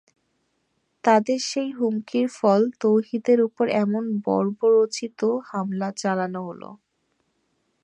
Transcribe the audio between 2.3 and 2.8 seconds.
ফলে